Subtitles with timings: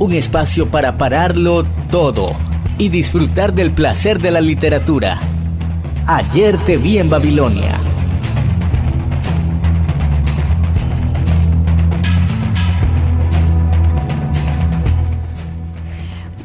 [0.00, 2.34] Un espacio para pararlo todo
[2.78, 5.18] y disfrutar del placer de la literatura.
[6.06, 7.78] Ayer te vi en Babilonia.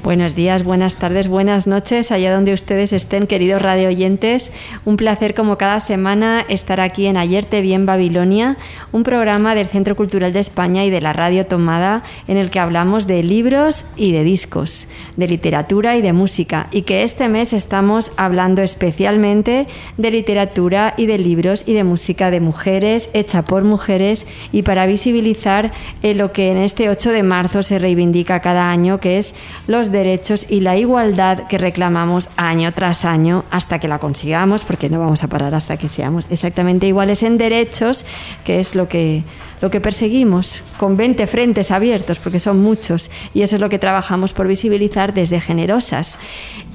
[0.05, 4.53] Buenos días, buenas tardes, buenas noches, allá donde ustedes estén, queridos radio oyentes.
[4.85, 8.55] Un placer como cada semana estar aquí en Ayer te vi en Babilonia,
[8.91, 12.59] un programa del Centro Cultural de España y de la Radio Tomada en el que
[12.59, 14.87] hablamos de libros y de discos,
[15.17, 19.65] de literatura y de música, y que este mes estamos hablando especialmente
[19.97, 24.85] de literatura y de libros y de música de mujeres, hecha por mujeres, y para
[24.85, 25.71] visibilizar
[26.03, 29.33] eh, lo que en este 8 de marzo se reivindica cada año, que es
[29.65, 34.89] los derechos y la igualdad que reclamamos año tras año hasta que la consigamos, porque
[34.89, 38.05] no vamos a parar hasta que seamos exactamente iguales en derechos,
[38.43, 39.23] que es lo que,
[39.65, 43.79] lo que perseguimos, con 20 frentes abiertos, porque son muchos, y eso es lo que
[43.79, 46.19] trabajamos por visibilizar desde Generosas.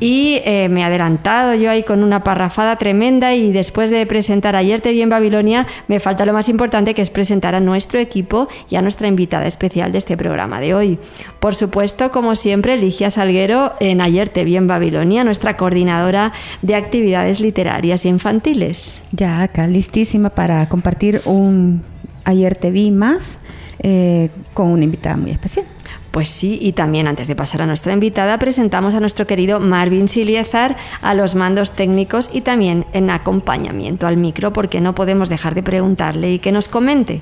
[0.01, 4.57] Y eh, me he adelantado yo ahí con una parrafada tremenda y después de presentar
[4.57, 8.01] Ayer te vi en Babilonia, me falta lo más importante que es presentar a nuestro
[8.01, 10.99] equipo y a nuestra invitada especial de este programa de hoy.
[11.39, 16.75] Por supuesto, como siempre, Ligia Salguero en Ayer te vi en Babilonia, nuestra coordinadora de
[16.75, 19.01] actividades literarias e infantiles.
[19.13, 21.83] Ya acá, listísima para compartir un
[22.31, 23.39] Ayer te vi más
[23.81, 25.67] eh, con una invitada muy especial.
[26.11, 30.09] Pues sí, y también antes de pasar a nuestra invitada, presentamos a nuestro querido Marvin
[30.09, 35.55] Siliezar a los mandos técnicos y también en acompañamiento al micro, porque no podemos dejar
[35.55, 37.21] de preguntarle y que nos comente.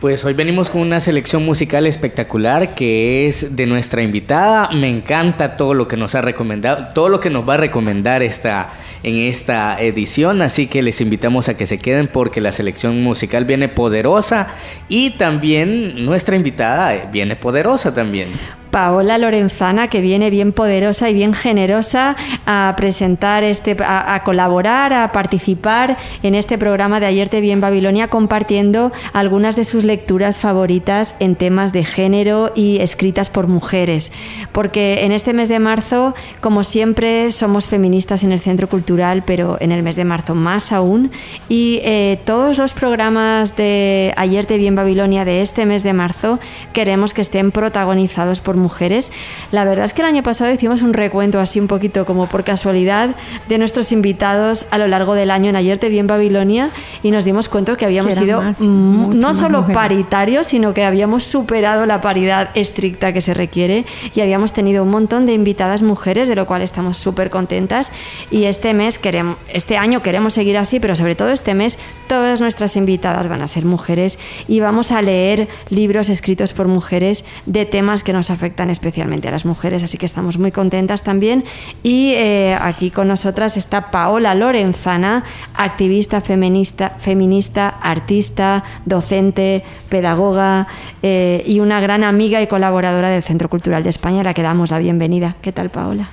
[0.00, 4.70] Pues hoy venimos con una selección musical espectacular que es de nuestra invitada.
[4.70, 8.22] Me encanta todo lo que nos ha recomendado, todo lo que nos va a recomendar
[8.22, 8.68] esta,
[9.02, 10.42] en esta edición.
[10.42, 14.48] Así que les invitamos a que se queden porque la selección musical viene poderosa
[14.88, 18.30] y también nuestra invitada viene poderosa también.
[18.70, 25.12] Paola Lorenzana, que viene bien poderosa y bien generosa a presentar este, a, colaborar, a
[25.12, 30.38] participar en este programa de Ayer te vi en Babilonia, compartiendo algunas de sus lecturas
[30.38, 34.12] favoritas en temas de género y escritas por mujeres.
[34.52, 39.56] Porque en este mes de marzo, como siempre, somos feministas en el Centro Cultural, pero
[39.60, 41.10] en el mes de marzo más aún.
[41.48, 45.92] Y eh, todos los programas de Ayer te vi en Babilonia de este mes de
[45.92, 46.38] marzo
[46.72, 49.12] queremos que estén protagonizados por mujeres.
[49.52, 52.44] La verdad es que el año pasado hicimos un recuento así un poquito como por
[52.44, 53.10] casualidad
[53.48, 56.70] de nuestros invitados a lo largo del año en Ayer te vi en Babilonia
[57.02, 62.00] y nos dimos cuenta que habíamos sido no solo paritarios, sino que habíamos superado la
[62.00, 66.46] paridad estricta que se requiere y habíamos tenido un montón de invitadas mujeres, de lo
[66.46, 67.92] cual estamos súper contentas
[68.30, 72.40] y este mes queremos, este año queremos seguir así, pero sobre todo este mes todas
[72.40, 74.18] nuestras invitadas van a ser mujeres
[74.48, 79.28] y vamos a leer libros escritos por mujeres de temas que nos afectan afectan especialmente
[79.28, 81.44] a las mujeres, así que estamos muy contentas también.
[81.82, 85.22] Y eh, aquí con nosotras está Paola Lorenzana,
[85.52, 90.66] activista feminista, feminista artista, docente, pedagoga
[91.02, 94.42] eh, y una gran amiga y colaboradora del Centro Cultural de España, a la que
[94.42, 95.36] damos la bienvenida.
[95.42, 96.08] ¿Qué tal, Paola?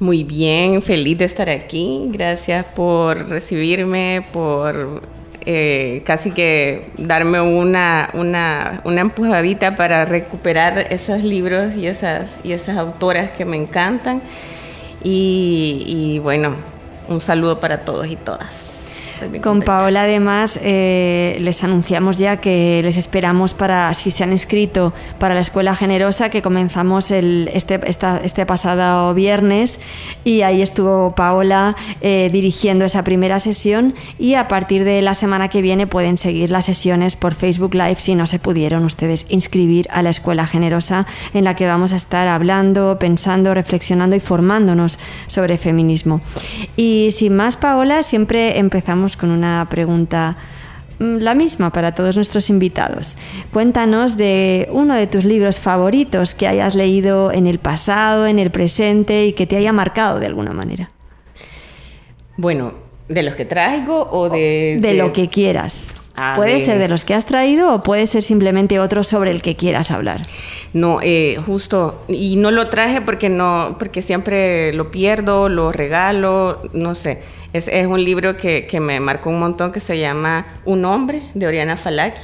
[0.00, 2.08] Muy bien, feliz de estar aquí.
[2.12, 5.02] Gracias por recibirme, por
[5.50, 12.52] eh, casi que darme una, una, una, empujadita para recuperar esos libros y esas, y
[12.52, 14.20] esas autoras que me encantan.
[15.02, 16.54] Y, y bueno,
[17.08, 18.77] un saludo para todos y todas.
[19.42, 24.92] Con Paola además eh, les anunciamos ya que les esperamos para, si se han inscrito
[25.18, 29.80] para la Escuela Generosa, que comenzamos el, este, este pasado viernes.
[30.24, 33.94] Y ahí estuvo Paola eh, dirigiendo esa primera sesión.
[34.18, 37.96] Y a partir de la semana que viene pueden seguir las sesiones por Facebook Live
[37.98, 41.96] si no se pudieron ustedes inscribir a la Escuela Generosa en la que vamos a
[41.96, 46.20] estar hablando, pensando, reflexionando y formándonos sobre feminismo.
[46.76, 50.36] Y sin más, Paola, siempre empezamos con una pregunta
[50.98, 53.16] mm, la misma para todos nuestros invitados.
[53.52, 58.50] Cuéntanos de uno de tus libros favoritos que hayas leído en el pasado, en el
[58.50, 60.90] presente y que te haya marcado de alguna manera.
[62.36, 62.74] Bueno,
[63.08, 64.78] ¿de los que traigo o de...?
[64.80, 65.94] De, lo que quieras.
[66.36, 69.56] ¿Puede ser de los que has traído o puede ser simplemente otro sobre el que
[69.56, 70.22] quieras hablar?
[70.72, 76.62] No, eh, justo, y no lo traje porque no, porque siempre lo pierdo, lo regalo,
[76.72, 77.22] no sé.
[77.52, 81.22] Es, es un libro que, que, me marcó un montón que se llama Un hombre,
[81.34, 82.20] de Oriana Falaki,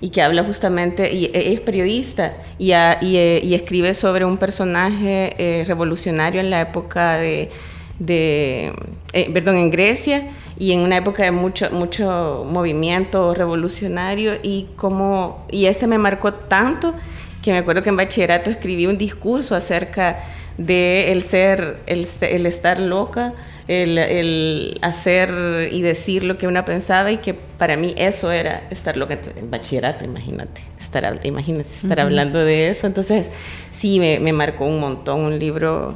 [0.00, 5.34] y que habla justamente, y e, es periodista, y, y, y escribe sobre un personaje
[5.38, 7.50] eh, revolucionario en la época de,
[7.98, 8.72] de
[9.12, 15.46] eh, perdón, en Grecia, y en una época de mucho, mucho movimiento revolucionario, y, como,
[15.50, 16.94] y este me marcó tanto
[17.42, 20.24] que me acuerdo que en bachillerato escribí un discurso acerca
[20.58, 23.34] de el ser, el, el estar loca,
[23.68, 28.66] el, el, hacer y decir lo que una pensaba y que para mí eso era
[28.70, 32.86] estar loca en bachillerato, imagínate, estar, imagínate estar hablando de eso.
[32.86, 33.28] Entonces
[33.70, 35.94] sí, me, me marcó un montón un libro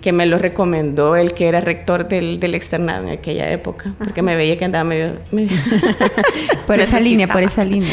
[0.00, 4.22] que me lo recomendó el que era rector del, del externado en aquella época, porque
[4.22, 5.14] me veía que andaba medio...
[6.66, 7.90] por esa línea, por esa línea.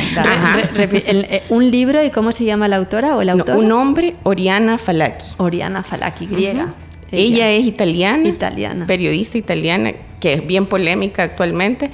[0.77, 3.57] Eh, ¿Un libro y cómo se llama la autora o el autor?
[3.57, 5.25] un nombre, Oriana Falaki.
[5.37, 6.73] Oriana Falaki, griega.
[7.11, 11.89] Ella, es italiana, italiana, periodista italiana, que es bien polémica actualmente,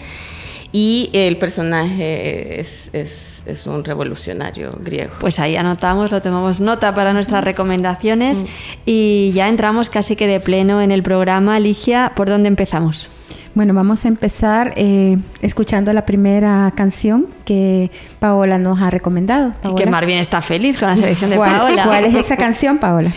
[0.72, 5.12] y el personaje es, es, es, un revolucionario griego.
[5.20, 8.46] Pues ahí anotamos, lo tomamos nota para nuestras recomendaciones mm.
[8.86, 11.60] y ya entramos casi que de pleno en el programa.
[11.60, 13.10] Ligia, ¿por dónde empezamos?
[13.54, 19.54] Bueno, vamos a empezar eh, escuchando la primera canción que Paola nos ha recomendado.
[19.70, 21.84] Y que Marvin está feliz con la selección de Paola.
[21.84, 23.12] ¿Cuál es esa canción, Paola?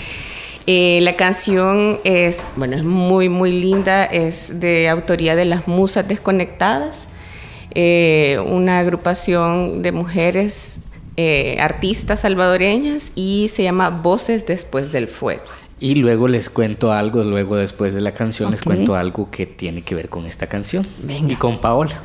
[0.66, 6.08] Eh, la canción es, bueno, es muy, muy linda, es de autoría de las Musas
[6.08, 7.08] Desconectadas,
[7.74, 10.78] eh, una agrupación de mujeres
[11.16, 15.44] eh, artistas salvadoreñas y se llama Voces Después del Fuego.
[15.80, 19.82] Y luego les cuento algo, luego después de la canción les cuento algo que tiene
[19.82, 20.86] que ver con esta canción
[21.28, 22.00] y con Paola.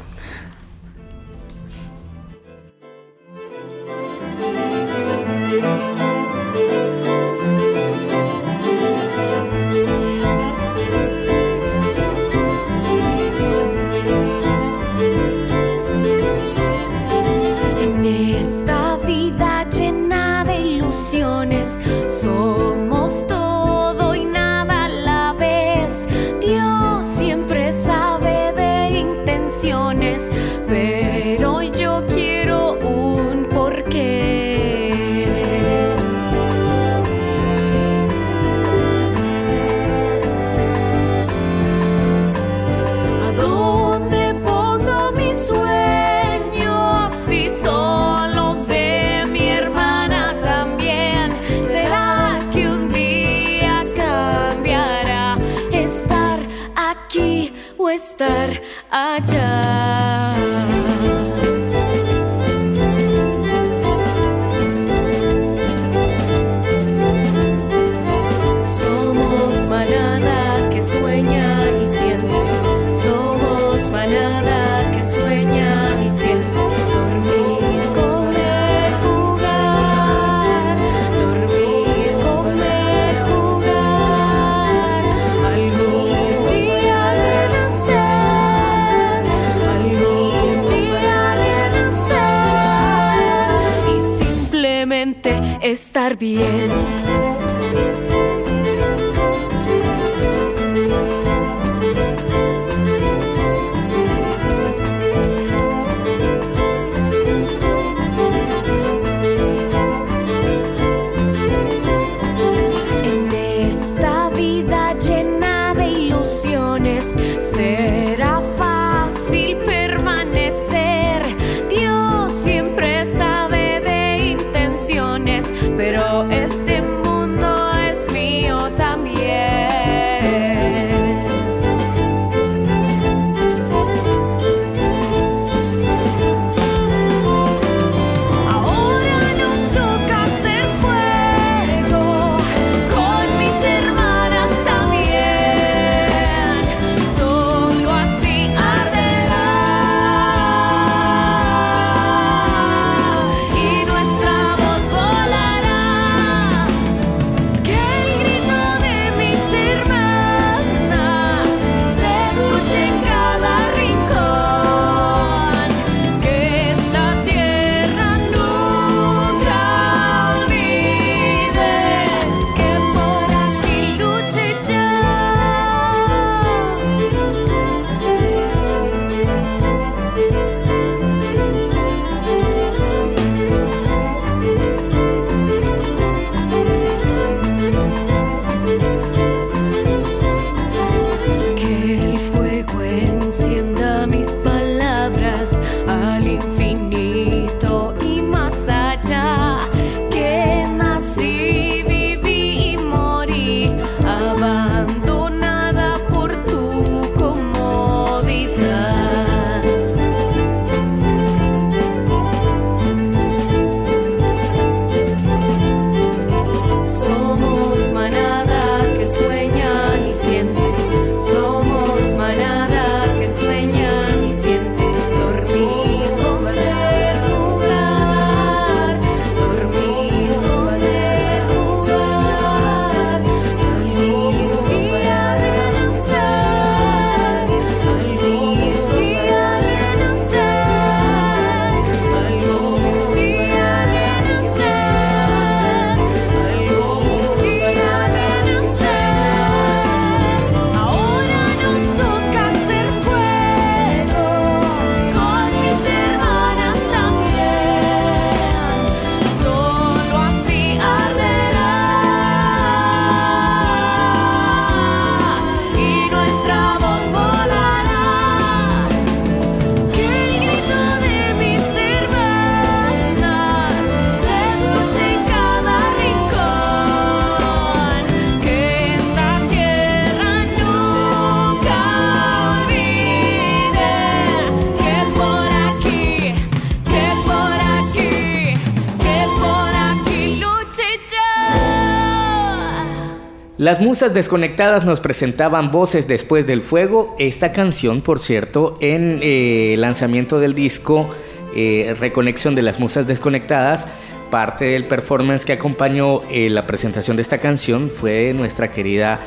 [293.80, 299.76] Las musas desconectadas nos presentaban Voces después del fuego, esta canción, por cierto, en eh,
[299.76, 301.08] el lanzamiento del disco
[301.56, 303.88] eh, Reconexión de las musas desconectadas,
[304.30, 309.22] parte del performance que acompañó eh, la presentación de esta canción fue nuestra querida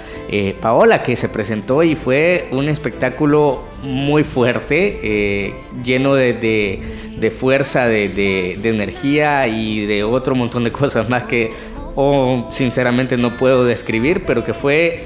[0.60, 9.48] Paola, que se presentó y fue un espectáculo muy fuerte, lleno de, fuerza, de energía
[9.48, 11.52] y de otro montón de cosas más que
[11.94, 15.04] o sinceramente no puedo describir, pero que fue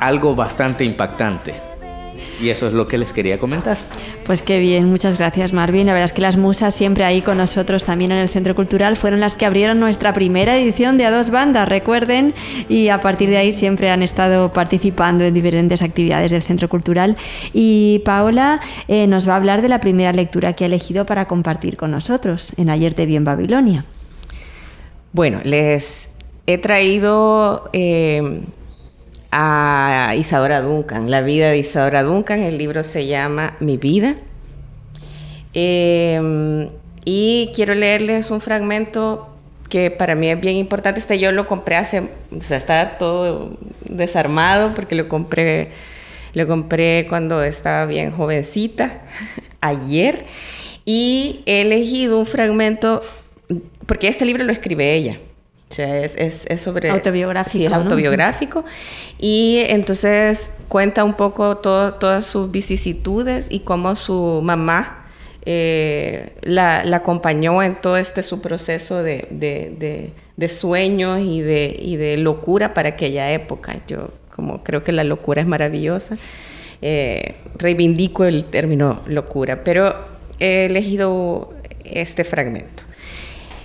[0.00, 1.54] algo bastante impactante.
[2.40, 3.78] Y eso es lo que les quería comentar.
[4.26, 5.86] Pues qué bien, muchas gracias Marvin.
[5.86, 8.96] La verdad es que las musas siempre ahí con nosotros también en el Centro Cultural
[8.96, 12.34] fueron las que abrieron nuestra primera edición de A Dos Bandas, recuerden,
[12.68, 17.16] y a partir de ahí siempre han estado participando en diferentes actividades del Centro Cultural.
[17.52, 21.26] Y Paola eh, nos va a hablar de la primera lectura que ha elegido para
[21.26, 23.84] compartir con nosotros en Ayer te vi en Babilonia.
[25.12, 26.08] Bueno, les
[26.46, 28.42] he traído eh,
[29.30, 32.42] a Isadora Duncan, la vida de Isadora Duncan.
[32.42, 34.14] El libro se llama Mi vida.
[35.54, 36.68] Em,
[37.04, 39.28] y quiero leerles un fragmento
[39.68, 41.00] que para mí es bien importante.
[41.00, 43.56] Este yo lo compré hace, o sea, está todo
[43.88, 45.70] desarmado porque lo compré,
[46.34, 49.00] lo compré cuando estaba bien jovencita,
[49.60, 50.24] ayer.
[50.84, 53.02] Y he elegido un fragmento,
[53.86, 55.18] porque este libro lo escribe ella
[55.78, 56.90] es, sobre...
[56.90, 57.56] Autobiográfico.
[57.56, 58.64] Sí, es autobiográfico.
[59.18, 65.06] Y entonces cuenta un poco todas sus vicisitudes y cómo su mamá
[65.44, 72.16] eh, la, acompañó en todo este su proceso de, de, sueños y de, y de
[72.16, 73.80] locura para aquella época.
[73.88, 76.16] Yo como creo que la locura es maravillosa,
[76.80, 79.94] eh, reivindico el término locura, pero
[80.38, 82.81] he elegido este fragmento.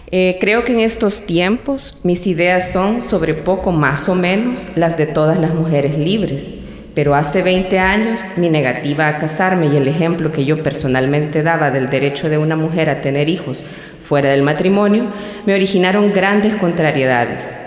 [0.10, 4.98] Eh, creo que en estos tiempos mis ideas son sobre poco más o menos las
[4.98, 6.54] de todas las mujeres libres,
[6.96, 11.72] pero hace 20 años mi negativa a casarme y el ejemplo que yo personalmente daba
[11.72, 13.64] del derecho de una mujer a tener hijos
[14.00, 15.08] fuera del matrimonio
[15.46, 17.67] me originaron grandes contrariedades.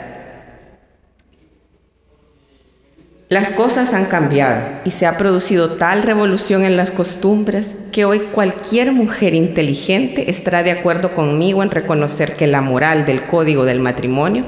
[3.31, 8.23] Las cosas han cambiado y se ha producido tal revolución en las costumbres que hoy
[8.33, 13.79] cualquier mujer inteligente estará de acuerdo conmigo en reconocer que la moral del código del
[13.79, 14.47] matrimonio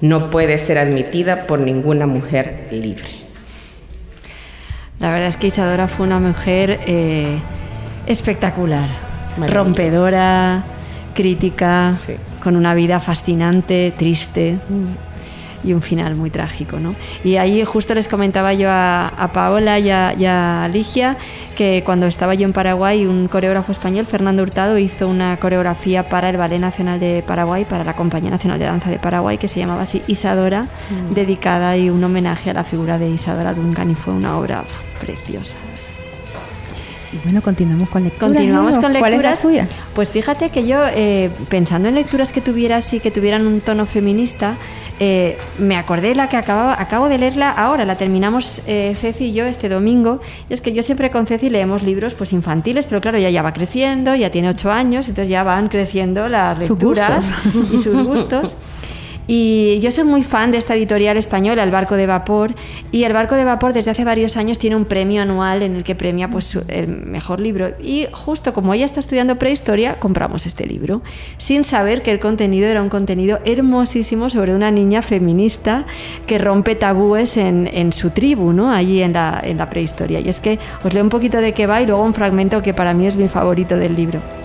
[0.00, 3.10] no puede ser admitida por ninguna mujer libre.
[5.00, 7.36] La verdad es que Isadora fue una mujer eh,
[8.06, 8.88] espectacular,
[9.36, 10.64] rompedora,
[11.14, 11.94] crítica,
[12.42, 14.56] con una vida fascinante, triste.
[14.70, 15.13] Mm
[15.64, 16.78] y un final muy trágico.
[16.78, 16.94] ¿no?
[17.22, 21.16] Y ahí justo les comentaba yo a, Paola y a, Ligia
[21.56, 26.28] que cuando estaba yo en Paraguay, un coreógrafo español, Fernando Hurtado, hizo una coreografía para
[26.30, 29.60] el Ballet Nacional de Paraguay, para la Compañía Nacional de Danza de Paraguay, que se
[29.60, 31.14] llamaba así Isadora, mm.
[31.14, 34.64] dedicada y un homenaje a la figura de Isadora Duncan y fue una obra
[35.00, 35.56] preciosa.
[37.22, 38.32] Bueno, continuamos con lecturas.
[38.32, 39.00] Continuamos con lecturas.
[39.00, 39.68] ¿Cuál es la suya?
[39.94, 43.86] Pues fíjate que yo, eh, pensando en lecturas que tuviera así, que tuvieran un tono
[43.86, 44.56] feminista,
[45.00, 49.32] eh, me acordé la que acababa, acabo de leerla ahora, la terminamos eh, Ceci y
[49.32, 50.20] yo este domingo.
[50.48, 53.42] Y es que yo siempre con Ceci leemos libros pues infantiles, pero claro, ya, ya
[53.42, 57.28] va creciendo, ya tiene ocho años, entonces ya van creciendo las lecturas
[57.72, 58.56] y sus gustos.
[59.26, 62.54] Y yo soy muy fan de esta editorial española, El Barco de Vapor,
[62.92, 65.84] y El Barco de Vapor desde hace varios años tiene un premio anual en el
[65.84, 67.70] que premia pues, el mejor libro.
[67.82, 71.02] Y justo como ella está estudiando prehistoria, compramos este libro,
[71.38, 75.86] sin saber que el contenido era un contenido hermosísimo sobre una niña feminista
[76.26, 78.72] que rompe tabúes en, su tribu, ¿no?
[78.72, 80.20] allí en la, en la prehistoria.
[80.20, 82.74] Y es que os leo un poquito de qué va y luego un fragmento que
[82.74, 84.43] para mí es mi favorito del libro.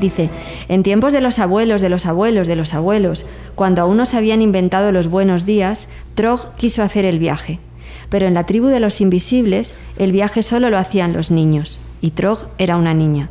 [0.00, 0.30] Dice,
[0.68, 4.16] en tiempos de los abuelos, de los abuelos, de los abuelos, cuando aún no se
[4.16, 7.58] habían inventado los buenos días, Trog quiso hacer el viaje.
[8.08, 12.10] Pero en la tribu de los invisibles, el viaje solo lo hacían los niños, y
[12.12, 13.30] Trog era una niña.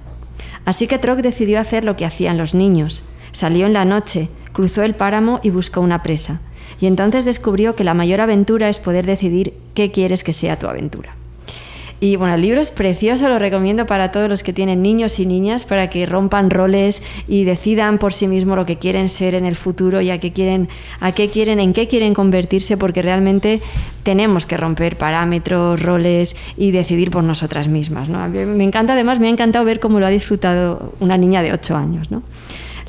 [0.65, 3.07] Así que Trog decidió hacer lo que hacían los niños.
[3.31, 6.41] Salió en la noche, cruzó el páramo y buscó una presa.
[6.81, 10.67] Y entonces descubrió que la mayor aventura es poder decidir qué quieres que sea tu
[10.67, 11.15] aventura.
[11.99, 15.25] Y bueno, el libro es precioso, lo recomiendo para todos los que tienen niños y
[15.25, 19.45] niñas para que rompan roles y decidan por sí mismos lo que quieren ser en
[19.45, 23.61] el futuro y a qué quieren, a qué quieren, en qué quieren convertirse, porque realmente
[24.03, 28.09] tenemos que romper parámetros, roles y decidir por nosotras mismas.
[28.09, 28.27] ¿no?
[28.29, 31.75] Me encanta, además, me ha encantado ver cómo lo ha disfrutado una niña de 8
[31.75, 32.11] años.
[32.11, 32.21] ¿no?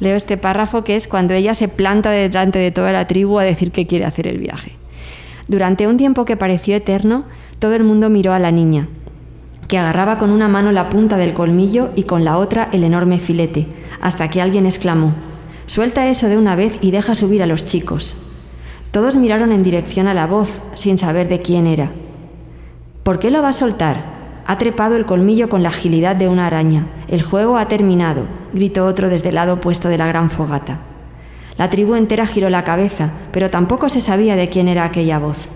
[0.00, 3.44] Leo este párrafo que es cuando ella se planta delante de toda la tribu a
[3.44, 4.72] decir que quiere hacer el viaje.
[5.48, 7.24] Durante un tiempo que pareció eterno,
[7.58, 8.88] todo el mundo miró a la niña,
[9.66, 13.18] que agarraba con una mano la punta del colmillo y con la otra el enorme
[13.18, 13.66] filete,
[14.00, 15.12] hasta que alguien exclamó,
[15.66, 18.22] Suelta eso de una vez y deja subir a los chicos.
[18.90, 21.90] Todos miraron en dirección a la voz, sin saber de quién era.
[23.02, 23.96] ¿Por qué lo va a soltar?
[24.46, 26.86] Ha trepado el colmillo con la agilidad de una araña.
[27.08, 28.22] El juego ha terminado,
[28.54, 30.78] gritó otro desde el lado opuesto de la gran fogata.
[31.58, 35.48] La tribu entera giró la cabeza, pero tampoco se sabía de quién era aquella voz.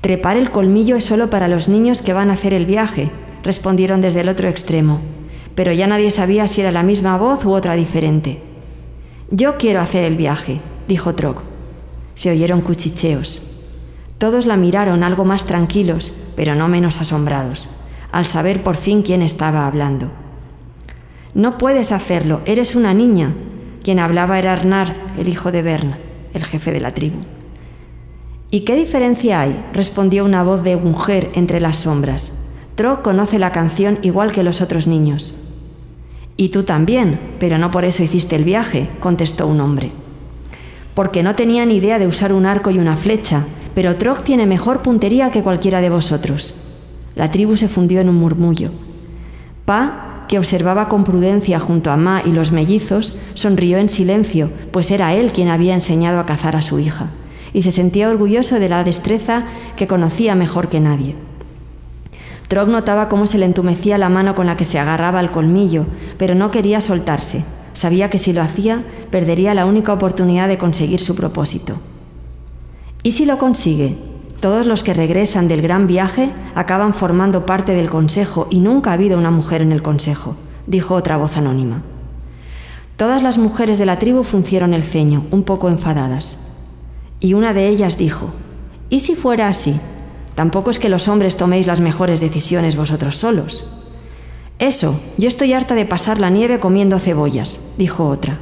[0.00, 3.10] Trepar el colmillo es solo para los niños que van a hacer el viaje,
[3.42, 5.00] respondieron desde el otro extremo,
[5.54, 8.40] pero ya nadie sabía si era la misma voz u otra diferente.
[9.30, 11.42] Yo quiero hacer el viaje, dijo Trog.
[12.14, 13.46] Se oyeron cuchicheos.
[14.16, 17.68] Todos la miraron algo más tranquilos, pero no menos asombrados,
[18.10, 20.10] al saber por fin quién estaba hablando.
[21.34, 23.32] No puedes hacerlo, eres una niña.
[23.82, 25.96] Quien hablaba era Arnar, el hijo de Bern,
[26.34, 27.18] el jefe de la tribu.
[28.52, 29.64] ¿Y qué diferencia hay?
[29.72, 32.36] respondió una voz de mujer entre las sombras.
[32.74, 35.40] Tro conoce la canción igual que los otros niños.
[36.36, 39.92] Y tú también, pero no por eso hiciste el viaje, contestó un hombre.
[40.94, 43.44] Porque no tenía ni idea de usar un arco y una flecha,
[43.76, 46.60] pero Trog tiene mejor puntería que cualquiera de vosotros.
[47.14, 48.72] La tribu se fundió en un murmullo.
[49.64, 54.90] Pa, que observaba con prudencia junto a Ma y los mellizos, sonrió en silencio, pues
[54.90, 57.10] era él quien había enseñado a cazar a su hija
[57.52, 59.44] y se sentía orgulloso de la destreza
[59.76, 61.16] que conocía mejor que nadie.
[62.48, 65.86] Trog notaba cómo se le entumecía la mano con la que se agarraba al colmillo,
[66.18, 67.44] pero no quería soltarse.
[67.74, 71.76] Sabía que si lo hacía, perdería la única oportunidad de conseguir su propósito.
[73.04, 73.96] ¿Y si lo consigue?
[74.40, 78.94] Todos los que regresan del gran viaje acaban formando parte del consejo y nunca ha
[78.94, 80.34] habido una mujer en el consejo,
[80.66, 81.82] dijo otra voz anónima.
[82.96, 86.49] Todas las mujeres de la tribu fruncieron el ceño, un poco enfadadas.
[87.20, 88.30] Y una de ellas dijo,
[88.88, 89.78] ¿y si fuera así?
[90.34, 93.76] Tampoco es que los hombres toméis las mejores decisiones vosotros solos.
[94.58, 98.38] Eso, yo estoy harta de pasar la nieve comiendo cebollas, dijo otra.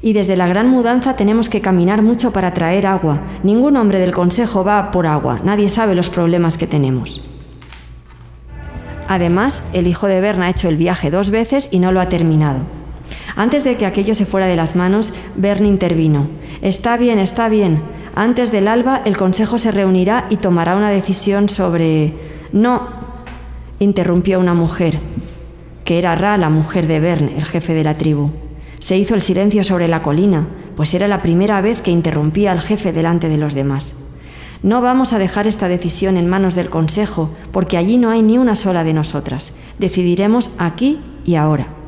[0.00, 3.20] Y desde la gran mudanza tenemos que caminar mucho para traer agua.
[3.42, 7.22] Ningún hombre del Consejo va por agua, nadie sabe los problemas que tenemos.
[9.06, 12.08] Además, el hijo de Berna ha hecho el viaje dos veces y no lo ha
[12.08, 12.60] terminado.
[13.36, 16.28] Antes de que aquello se fuera de las manos, Bernie intervino.
[16.60, 17.82] Está bien, está bien.
[18.14, 22.12] Antes del alba el Consejo se reunirá y tomará una decisión sobre...
[22.52, 22.82] No,
[23.78, 25.00] interrumpió una mujer,
[25.84, 28.30] que era Ra, la mujer de Bern, el jefe de la tribu.
[28.80, 32.60] Se hizo el silencio sobre la colina, pues era la primera vez que interrumpía al
[32.60, 33.96] jefe delante de los demás.
[34.62, 38.38] No vamos a dejar esta decisión en manos del Consejo, porque allí no hay ni
[38.38, 39.56] una sola de nosotras.
[39.78, 41.81] Decidiremos aquí y ahora.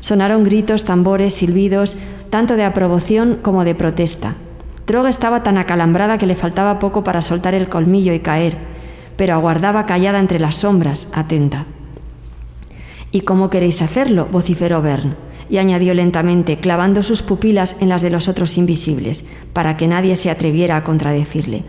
[0.00, 1.96] Sonaron gritos, tambores, silbidos,
[2.30, 4.34] tanto de aprobación como de protesta.
[4.86, 8.56] Droga estaba tan acalambrada que le faltaba poco para soltar el colmillo y caer,
[9.16, 11.66] pero aguardaba callada entre las sombras, atenta.
[13.10, 14.28] ¿Y cómo queréis hacerlo?
[14.30, 15.16] vociferó Bern,
[15.50, 20.16] y añadió lentamente, clavando sus pupilas en las de los otros invisibles, para que nadie
[20.16, 21.64] se atreviera a contradecirle.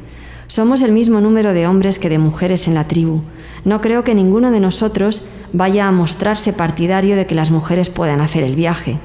[0.49, 3.21] Somos el mismo número de hombres que de mujeres en la tribu.
[3.65, 8.19] No creo que ninguno de nosotros vaya a mostrarse partidario de que las mujeres puedan
[8.19, 8.97] hacer el viaje.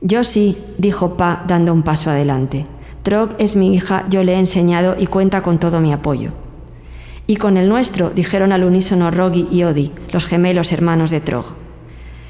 [0.00, 2.64] Yo sí, dijo Pa, dando un paso adelante.
[3.02, 6.30] Trog es mi hija, yo le he enseñado y cuenta con todo mi apoyo.
[7.26, 11.46] Y con el nuestro, dijeron al unísono Rogi y Odi, los gemelos hermanos de Trog.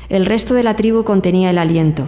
[0.08, 2.06] El resto de la tribu contenía el aliento.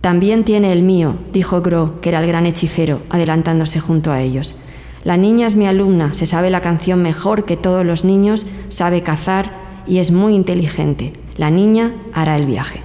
[0.00, 4.62] También tiene el mío, dijo Gro, que era el gran hechicero, adelantándose junto a ellos.
[5.04, 9.02] La niña es mi alumna, se sabe la canción mejor que todos los niños, sabe
[9.02, 9.50] cazar
[9.86, 11.14] y es muy inteligente.
[11.36, 12.82] La niña hará el viaje.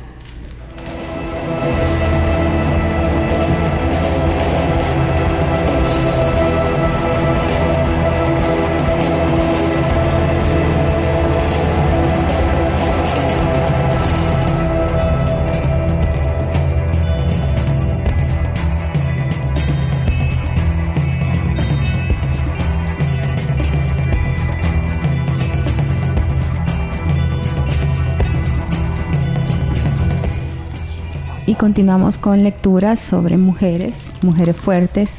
[31.65, 35.11] Continuamos con lecturas sobre mujeres, mujeres fuertes,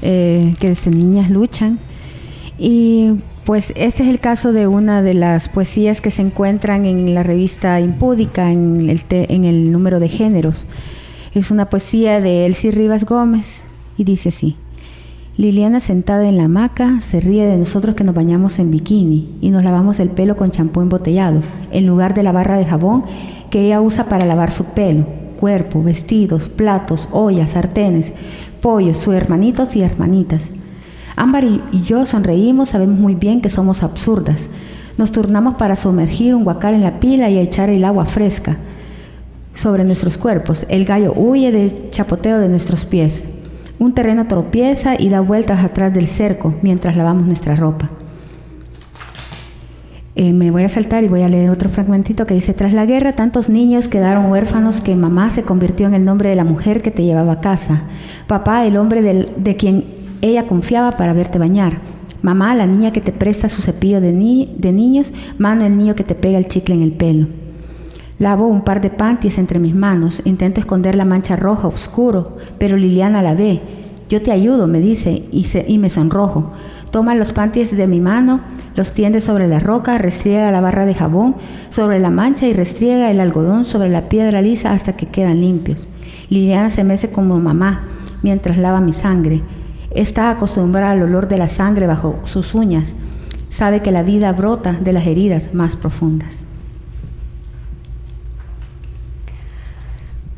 [0.00, 1.78] eh, que desde niñas luchan.
[2.58, 7.14] Y pues este es el caso de una de las poesías que se encuentran en
[7.14, 10.66] la revista Impúdica, en el, en el número de géneros.
[11.34, 13.60] Es una poesía de Elsie Rivas Gómez
[13.98, 14.56] y dice así.
[15.36, 19.50] Liliana sentada en la hamaca se ríe de nosotros que nos bañamos en bikini y
[19.50, 23.04] nos lavamos el pelo con champú embotellado, en lugar de la barra de jabón
[23.50, 28.12] que ella usa para lavar su pelo cuerpo, vestidos, platos, ollas, sartenes,
[28.60, 30.50] pollos, sus hermanitos y hermanitas.
[31.16, 34.48] Ámbar y yo sonreímos, sabemos muy bien que somos absurdas.
[34.98, 38.56] Nos turnamos para sumergir un guacal en la pila y echar el agua fresca
[39.52, 40.64] sobre nuestros cuerpos.
[40.68, 43.24] El gallo huye del chapoteo de nuestros pies.
[43.80, 47.90] Un terreno tropieza y da vueltas atrás del cerco mientras lavamos nuestra ropa.
[50.14, 52.84] Eh, me voy a saltar y voy a leer otro fragmentito que dice, tras la
[52.84, 56.82] guerra tantos niños quedaron huérfanos que mamá se convirtió en el nombre de la mujer
[56.82, 57.84] que te llevaba a casa,
[58.26, 59.86] papá el hombre de quien
[60.20, 61.78] ella confiaba para verte bañar,
[62.20, 64.12] mamá la niña que te presta su cepillo de,
[64.54, 67.28] de niños, mano el niño que te pega el chicle en el pelo.
[68.18, 72.76] Lavo un par de panties entre mis manos, intento esconder la mancha roja oscuro, pero
[72.76, 73.60] Liliana la ve.
[74.08, 76.52] Yo te ayudo, me dice, y, y me sonrojo.
[76.90, 78.40] Toma los panties de mi mano,
[78.74, 81.36] los tiende sobre la roca, restriega la barra de jabón
[81.70, 85.88] sobre la mancha y restriega el algodón sobre la piedra lisa hasta que quedan limpios.
[86.28, 87.82] Liliana se mece como mamá
[88.22, 89.42] mientras lava mi sangre.
[89.90, 92.96] Está acostumbrada al olor de la sangre bajo sus uñas.
[93.50, 96.44] Sabe que la vida brota de las heridas más profundas.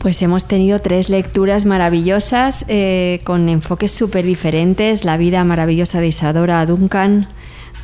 [0.05, 5.07] Pues hemos tenido tres lecturas maravillosas eh, con enfoques súper diferentes.
[5.07, 7.29] La vida maravillosa de Isadora Duncan,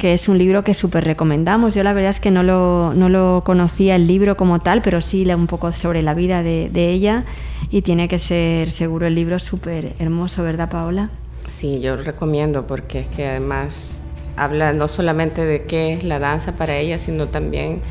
[0.01, 1.75] que es un libro que súper recomendamos.
[1.75, 5.03] Yo la verdad es que no lo, no lo, conocía el libro como tal, pero
[5.03, 7.27] sí leo un poco sobre la vida de, ella
[7.71, 11.11] y tiene que ser seguro el libro súper hermoso, ¿verdad Paola?
[11.49, 14.01] Sí, yo lo recomiendo porque es que además
[14.37, 17.83] habla no solamente de qué es la danza para ella, sino también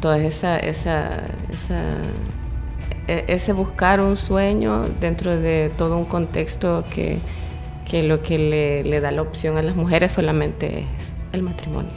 [0.00, 1.18] toda esa, esa,
[3.06, 7.18] e, ese buscar un sueño dentro de todo un contexto que,
[7.88, 11.90] que lo que le, le da la opción a las mujeres solamente es el matrimonio.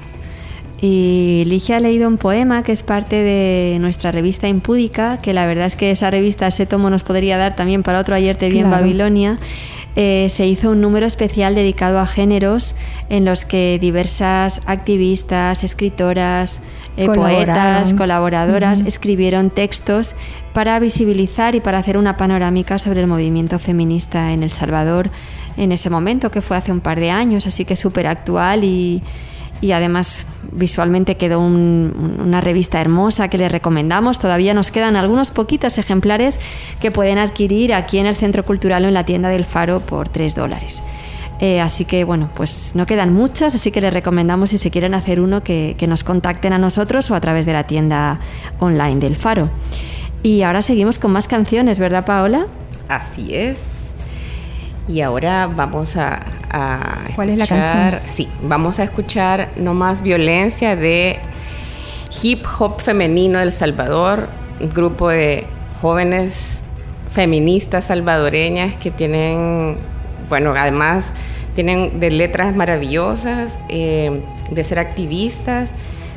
[0.82, 5.46] Y Ligia ha leído un poema que es parte de nuestra revista Impúdica, que la
[5.46, 8.50] verdad es que esa revista, ese tomo nos podría dar también para otro Ayer te
[8.50, 9.40] vi en Babilonia.
[9.96, 12.76] Eh, se hizo un número especial dedicado a géneros
[13.10, 16.60] en los que diversas activistas, escritoras,
[16.98, 20.16] eh, poetas, colaboradoras escribieron textos
[20.54, 25.10] para visibilizar y para hacer una panorámica sobre el movimiento feminista en El Salvador
[25.58, 29.02] en ese momento, que fue hace un par de años, así que súper actual y,
[29.74, 34.20] además visualmente quedó una revista hermosa que les recomendamos.
[34.20, 36.40] Todavía nos quedan algunos poquitos ejemplares
[36.80, 40.08] que pueden adquirir aquí en el Centro Cultural o en la tienda del Faro por
[40.08, 40.84] 3 dólares.
[41.40, 44.94] Eh, así que bueno, pues no quedan muchos, así que les recomendamos si se quieren
[44.94, 48.20] hacer uno que, que nos contacten a nosotros o a través de la tienda
[48.60, 49.50] online del Faro.
[50.22, 52.48] Y ahora seguimos con más canciones, ¿verdad Paola?
[52.88, 53.85] Así es.
[54.88, 56.22] Y ahora vamos a,
[57.16, 58.02] ¿Cuál es la canción?
[58.06, 61.18] Sí, vamos a escuchar No Más Violencia de
[62.22, 65.46] Hip Hop Femenino del Salvador, un grupo de
[65.82, 66.62] jóvenes
[67.12, 69.78] feministas salvadoreñas que tienen,
[70.30, 71.14] bueno, además
[71.56, 74.22] tienen de letras maravillosas, eh,
[74.52, 75.74] de ser activistas.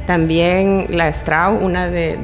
[0.07, 2.17] También la Strau, una de,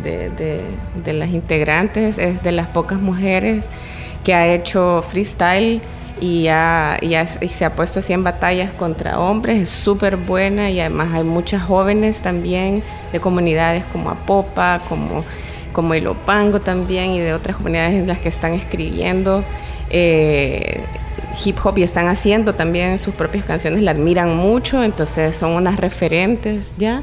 [1.04, 3.70] de, las integrantes, es de las pocas mujeres
[4.24, 5.82] que ha hecho freestyle
[6.20, 6.46] y,
[7.48, 11.62] se ha puesto así en batallas contra hombres, es súper buena y además hay muchas
[11.62, 15.24] jóvenes también de comunidades como Apopa, como,
[15.72, 19.44] como el Opango también y de otras comunidades en las que están escribiendo
[19.90, 20.82] eh,
[21.44, 25.78] hip hop y están haciendo también sus propias canciones, la admiran mucho, entonces son unas
[25.78, 27.02] referentes ya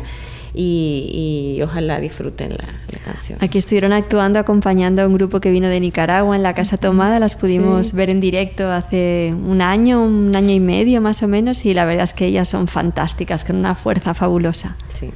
[0.54, 3.40] y, ojalá disfruten la, canción.
[3.42, 7.20] Aquí estuvieron actuando acompañando a un grupo que vino de Nicaragua en la Casa Tomada,
[7.20, 11.66] las pudimos ver en directo hace un año, un año y medio más o menos
[11.66, 14.76] y la verdad es que ellas son fantásticas, con una fuerza fabulosa.
[15.00, 15.10] Sí.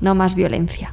[0.00, 0.92] No más violencia.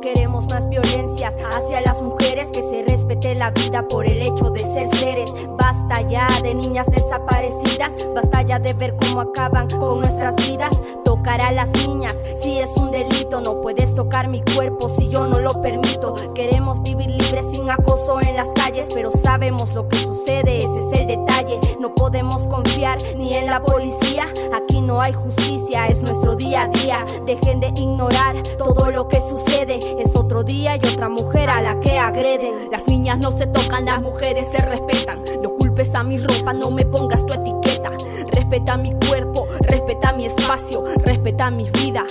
[0.00, 4.60] Queremos más violencias hacia las mujeres, que se respete la vida por el hecho de
[4.60, 5.32] ser seres.
[5.58, 10.80] Basta ya de niñas desaparecidas, basta ya de ver cómo acaban con nuestras vidas.
[11.04, 15.26] Tocar a las niñas, si es un delito, no puedes tocar mi cuerpo si yo
[15.26, 16.14] no lo permito.
[16.34, 20.98] Queremos vivir libres sin acoso en las calles, pero sabemos lo que sucede, ese es
[21.00, 21.60] el detalle.
[21.78, 26.68] No podemos confiar ni en la policía, aquí no hay justicia, es nuestro día a
[26.68, 27.04] día.
[27.26, 31.78] Dejen de ignorar todo lo que sucede es otro día y otra mujer a la
[31.80, 32.70] que agreden.
[32.70, 35.22] Las niñas no se tocan, las mujeres se respetan.
[35.42, 37.92] No culpes a mi ropa, no me pongas tu etiqueta.
[38.32, 42.04] Respeta mi cuerpo, respeta mi espacio, respeta mi vida.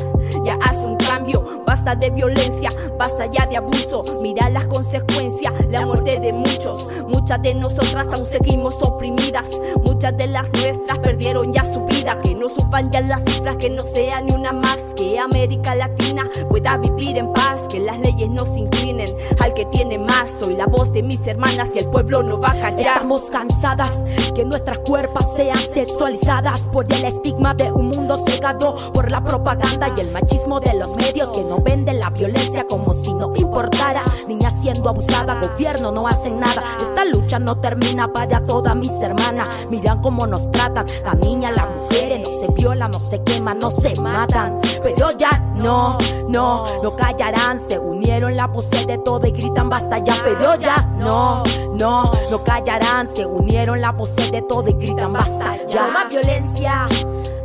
[0.44, 4.04] Ya haz un cambio, basta de violencia, basta ya de abuso.
[4.22, 6.88] Mira las consecuencias, la muerte de muchos.
[7.08, 9.46] Muchas de nosotras aún seguimos oprimidas.
[9.86, 13.56] Muchas de las nuestras perdieron ya su vida, que no su van ya las cifras
[13.58, 14.78] que no sea ni una más.
[14.96, 17.62] Que América Latina pueda vivir en paz.
[17.70, 19.08] Que las leyes no se inclinen
[19.39, 20.36] al que tiene más.
[20.39, 22.70] Soy la voz de mis hermanas y el pueblo no va a.
[22.70, 24.04] Estamos cansadas
[24.36, 29.91] que nuestras cuerpos sean sexualizadas por el estigma de un mundo cegado por la propaganda
[29.96, 34.04] y el machismo de los medios que no venden la violencia como si no importara.
[34.28, 36.64] Niña siendo abusada, gobierno no hacen nada.
[36.82, 39.48] Esta lucha no termina para todas mis hermanas.
[39.70, 43.72] Miran cómo nos tratan, la niña, las mujeres no se violan, no se queman, no
[43.72, 44.60] se matan.
[44.84, 45.98] Pero ya no,
[46.30, 47.60] no, no callarán.
[47.68, 50.16] Se unieron la voces de todo y gritan basta ya.
[50.24, 51.44] Pero ya no,
[51.80, 53.08] no, no callarán.
[53.14, 55.88] Se unieron la voces de todo y gritan basta ya.
[55.88, 56.88] No más violencia,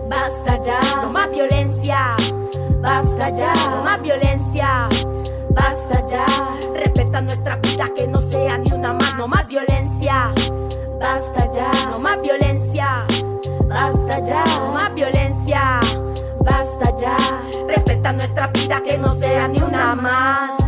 [0.09, 0.81] basta ya.
[1.03, 2.17] No más violencia,
[2.83, 3.53] basta ya.
[3.71, 4.89] No más violencia,
[5.51, 6.27] basta ya.
[6.75, 9.17] Respeta nuestra vida que no sea ni una más.
[9.17, 10.33] No más violencia,
[11.01, 11.71] basta ya.
[11.91, 13.05] No más violencia,
[13.67, 14.45] basta ya.
[14.59, 15.81] No más violencia,
[16.41, 17.17] basta ya.
[17.69, 20.62] Respeta nuestra vida que no sea ni una más.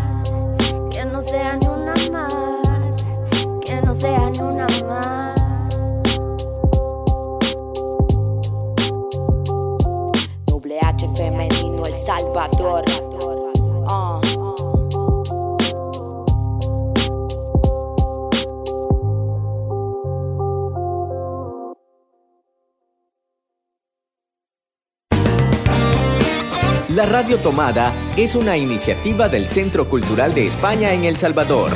[26.95, 31.73] La Radio Tomada es una iniciativa del Centro Cultural de España en El Salvador.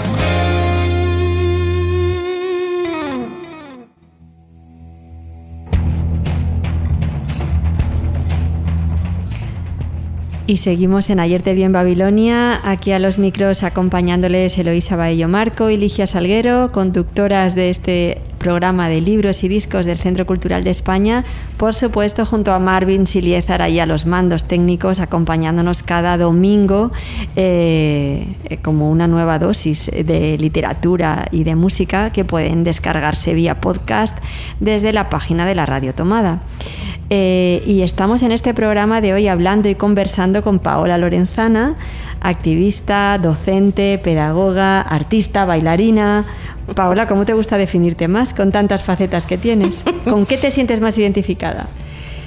[10.47, 15.27] Y seguimos en Ayer te vi en Babilonia, aquí a los micros acompañándoles Eloísa Baello
[15.27, 20.65] Marco y Ligia Salguero, conductoras de este programa de libros y discos del Centro Cultural
[20.65, 21.25] de España,
[21.57, 26.93] por supuesto junto a Marvin Siliezar ahí a los mandos técnicos, acompañándonos cada domingo
[27.37, 34.19] eh, como una nueva dosis de literatura y de música que pueden descargarse vía podcast
[34.61, 36.41] desde la página de la Radio Tomada.
[37.11, 41.77] Eh, y estamos en este programa de hoy hablando y conversando con Paola Lorenzana,
[42.21, 46.27] activista, docente, pedagoga, artista, bailarina.
[46.75, 49.85] Paola, ¿cómo te gusta definirte más con tantas facetas que tienes?
[50.05, 51.67] ¿Con qué te sientes más identificada?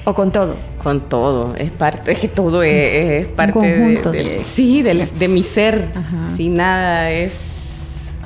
[0.04, 0.56] ¿O con todo?
[0.82, 5.42] Con todo, es parte, que todo es, es parte conjunto de, sí, del- de mi
[5.44, 5.90] ser.
[5.94, 6.36] Ajá.
[6.36, 7.38] Si nada es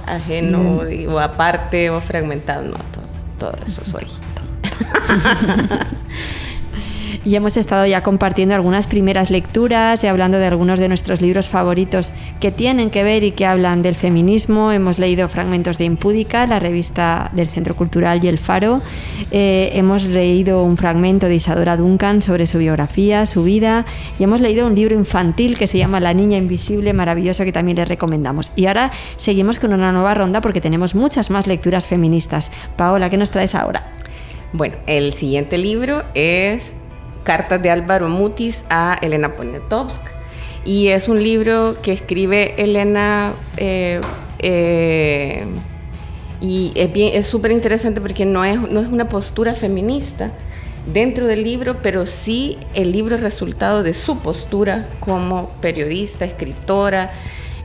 [0.07, 2.77] ajeno o aparte o fragmentado, no,
[3.39, 4.07] todo, todo eso soy.
[7.27, 11.49] Y hemos estado ya compartiendo algunas primeras lecturas y hablando de algunos de nuestros libros
[11.49, 14.71] favoritos que tienen que ver y que hablan del feminismo.
[14.71, 18.81] Hemos leído fragmentos de Impúdica, la revista del Centro Cultural y El Faro.
[19.33, 23.87] Eh, hemos leído un fragmento de Isadora Duncan sobre su biografía, su vida.
[24.21, 27.77] Y hemos leído un libro infantil que se llama La Niña Invisible, maravilloso, que también
[27.77, 28.53] les recomendamos.
[28.55, 32.53] Y ahora seguimos con una nueva ronda porque tenemos muchas más lecturas feministas.
[32.77, 33.83] Paola, ¿qué nos traes ahora?
[34.53, 36.77] Bueno, el siguiente libro es
[37.27, 40.01] Cartas de Álvaro Mutis a Elena Poniatowsk.
[40.65, 44.01] Y es un libro que escribe Elena eh,
[44.39, 45.45] eh,
[46.41, 50.31] y es súper interesante porque no es, no es una postura feminista
[50.93, 57.11] dentro del libro, pero sí el libro es resultado de su postura como periodista, escritora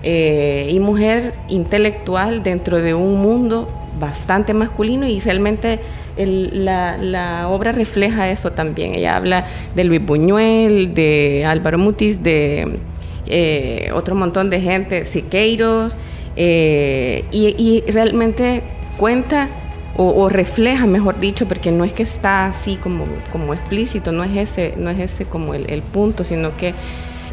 [0.03, 3.67] eh, y mujer intelectual dentro de un mundo
[3.99, 5.79] bastante masculino y realmente
[6.17, 8.95] el- la, la obra refleja eso también.
[8.95, 9.45] Ella habla
[9.75, 12.79] de Luis Buñuel, de Álvaro Mutis, de
[13.27, 15.95] eh, otro montón de gente, Siqueiros,
[16.35, 18.63] eh, y, realmente
[18.97, 19.49] cuenta
[19.97, 24.23] o, o refleja, mejor dicho, porque no es que está así como, como explícito, no
[24.23, 26.73] es ese, no es ese como el, el punto, sino que,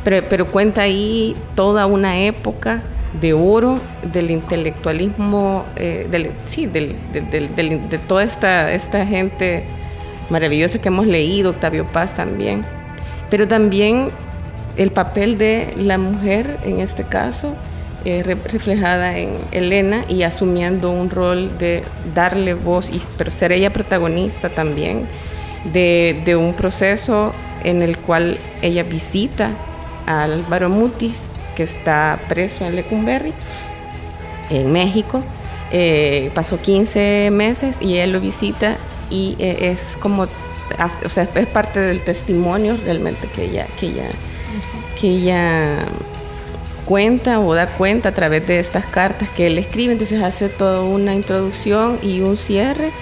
[0.05, 2.83] pero, pero cuenta ahí toda una época
[3.21, 3.81] de oro
[4.13, 9.65] del intelectualismo, eh, del, sí, del, del- de toda esta, esta gente
[10.31, 12.65] maravillosa que hemos leído, Octavio Paz también,
[13.31, 14.11] pero también
[14.77, 17.55] el papel de la mujer en este caso,
[18.05, 21.83] eh, re- reflejada en Elena y asumiendo un rol de
[22.15, 25.07] darle voz, y, pero ser ella protagonista también
[25.73, 27.33] de, de un proceso
[27.65, 29.51] en el cual ella visita
[30.07, 33.33] a Álvaro Mutis, que está preso en Lecumberri,
[34.49, 35.25] en México.
[35.73, 38.77] Eh, pasó 15 meses y él lo visita
[39.11, 44.09] y eh, es como, o sea, es parte del testimonio realmente que ella, que ella,
[45.01, 45.79] que ella
[46.85, 49.95] cuenta o da cuenta a través de estas cartas que él escribe.
[49.95, 52.93] Entonces hace toda una introducción y un cierre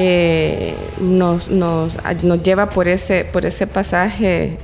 [0.00, 4.56] eh, nos, nos, nos, lleva por ese, por ese pasaje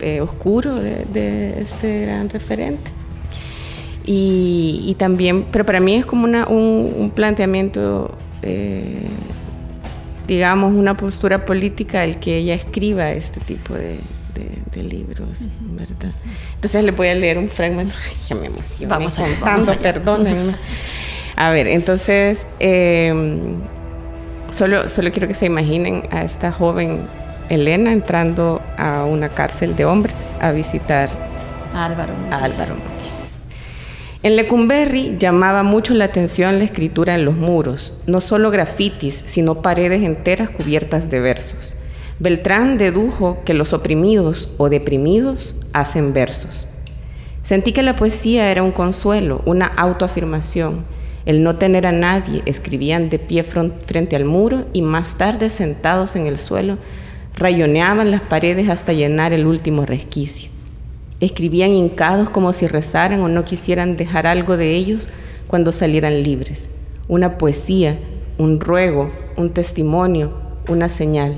[0.00, 2.90] eh, oscuro de, este gran referente.
[4.10, 9.06] Y, también, pero para mí es como una, un, planteamiento, eh,
[10.26, 14.00] digamos, una postura política el que ella escriba este tipo de,
[14.74, 16.12] libros, ¿verdad?
[16.54, 17.96] Entonces le voy a leer un fragmento.
[18.28, 18.88] ya me emociono.
[18.88, 20.52] Vamos vamos perdónenme.
[21.34, 22.46] A ver, entonces,
[24.52, 27.00] Solo, solo quiero que se imaginen a esta joven
[27.48, 31.08] Elena entrando a una cárcel de hombres a visitar
[31.74, 32.12] a Álvaro
[34.22, 39.62] En Lecumberri llamaba mucho la atención la escritura en los muros, no solo grafitis, sino
[39.62, 41.74] paredes enteras cubiertas de versos.
[42.18, 46.66] Beltrán dedujo que los oprimidos o deprimidos hacen versos.
[47.42, 50.84] Sentí que la poesía era un consuelo, una autoafirmación,
[51.28, 56.16] el no tener a nadie, escribían de pie frente al muro y más tarde sentados
[56.16, 56.78] en el suelo,
[57.34, 60.50] rayoneaban las paredes hasta llenar el último resquicio.
[61.20, 65.10] Escribían hincados como si rezaran o no quisieran dejar algo de ellos
[65.48, 66.70] cuando salieran libres.
[67.08, 67.98] Una poesía,
[68.38, 70.32] un ruego, un testimonio,
[70.66, 71.36] una señal.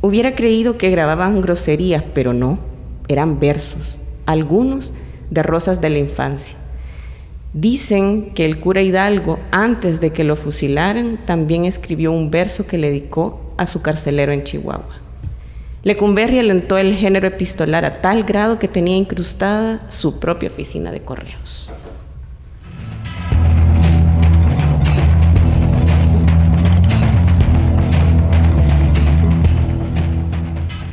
[0.00, 2.58] Hubiera creído que grababan groserías, pero no,
[3.06, 4.92] eran versos, algunos
[5.30, 6.56] de rosas de la infancia.
[7.54, 12.78] Dicen que el cura Hidalgo, antes de que lo fusilaran, también escribió un verso que
[12.78, 15.00] le dedicó a su carcelero en Chihuahua.
[15.84, 21.02] Lecumberri alentó el género epistolar a tal grado que tenía incrustada su propia oficina de
[21.02, 21.63] correos.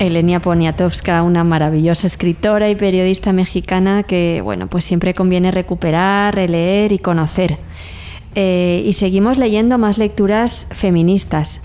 [0.01, 6.91] Elenia Poniatowska, una maravillosa escritora y periodista mexicana que, bueno, pues siempre conviene recuperar, releer
[6.91, 7.59] y conocer.
[8.33, 11.61] Eh, y seguimos leyendo más lecturas feministas.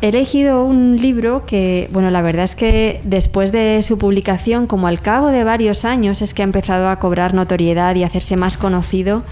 [0.00, 4.86] He elegido un libro que, bueno, la verdad es que después de su publicación, como
[4.86, 8.56] al cabo de varios años, es que ha empezado a cobrar notoriedad y hacerse más
[8.56, 9.24] conocido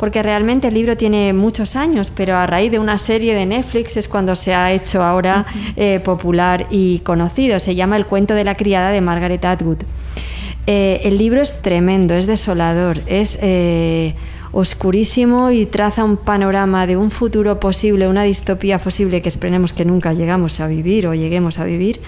[0.00, 3.98] porque realmente el libro tiene muchos años, pero a raíz de una serie de Netflix
[3.98, 5.44] es cuando se ha hecho ahora
[5.76, 7.60] eh, popular y conocido.
[7.60, 9.76] Se llama El cuento de la criada de Margaret Atwood.
[10.66, 14.14] Eh, el libro es tremendo, es desolador, es eh,
[14.52, 19.84] oscurísimo y traza un panorama de un futuro posible, una distopía posible que esperemos que
[19.84, 22.00] nunca llegamos a vivir o lleguemos a vivir,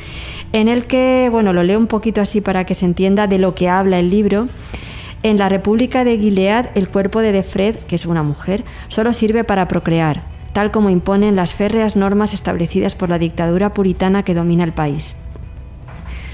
[0.55, 3.55] en el que, bueno, lo leo un poquito así para que se entienda de lo
[3.55, 4.47] que habla el libro.
[5.25, 9.45] En la República de Gilead, el cuerpo de Defred, que es una mujer, solo sirve
[9.45, 14.65] para procrear, tal como imponen las férreas normas establecidas por la dictadura puritana que domina
[14.65, 15.15] el país.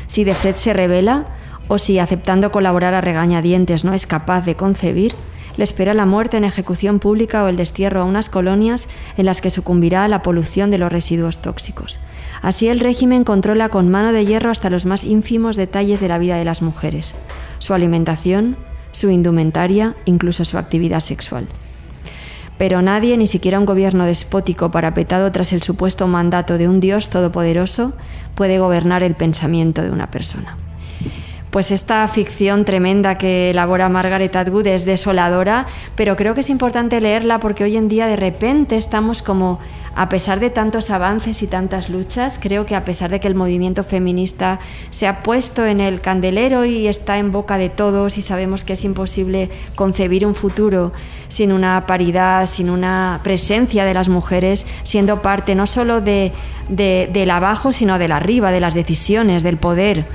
[0.07, 1.27] Si Defred se revela,
[1.69, 5.15] o si aceptando colaborar a regañadientes no es capaz de concebir,
[5.59, 8.89] le espera la muerte en ejecución pública o el destierro a unas colonias
[9.19, 12.01] en las que sucumbirá a la polución de los residuos tóxicos.
[12.41, 16.19] Así el régimen controla con mano de hierro hasta los más ínfimos detalles de la
[16.19, 17.15] vida de las mujeres,
[17.59, 18.57] su alimentación,
[18.99, 21.49] su indumentaria, incluso su actividad sexual.
[22.59, 27.09] Pero nadie, ni siquiera un gobierno despótico parapetado tras el supuesto mandato de un Dios
[27.09, 27.93] todopoderoso,
[28.35, 30.57] puede gobernar el pensamiento de una persona.
[31.51, 37.01] Pues esta ficción tremenda que elabora Margaret Atwood es desoladora, pero creo que es importante
[37.01, 39.59] leerla porque hoy en día de repente estamos como
[39.95, 43.35] a pesar de tantos avances y tantas luchas, creo que a pesar de que el
[43.35, 48.23] movimiento feminista se ha puesto en el candelero y está en boca de todos y
[48.23, 50.93] sabemos que es imposible concebir un futuro
[51.29, 56.33] sin una paridad, sin una presencia de las mujeres, siendo parte no solo de,
[56.69, 60.07] del abajo, sino del arriba, de las decisiones, del poder.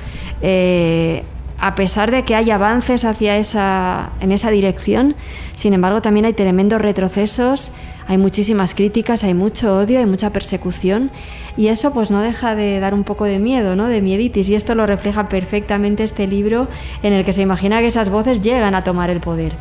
[0.46, 1.24] Eh,
[1.58, 5.16] a pesar de que hay avances hacia esa, en esa dirección,
[5.56, 7.72] sin embargo también hay tremendos retrocesos
[8.06, 11.10] hay muchísimas críticas, hay mucho odio, hay mucha persecución
[11.56, 13.88] y eso pues no deja de dar un poco de miedo, ¿no?
[13.88, 16.68] De mieditis y esto lo refleja perfectamente este libro
[17.02, 19.52] en el que se imagina que esas voces llegan a tomar el poder.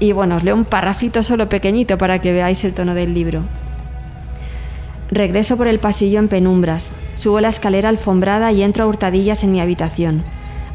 [0.00, 3.42] Y bueno, os leo un parrafito solo pequeñito para que veáis el tono del libro.
[5.10, 9.52] Regreso por el pasillo en penumbras, subo la escalera alfombrada y entro a hurtadillas en
[9.52, 10.22] mi habitación.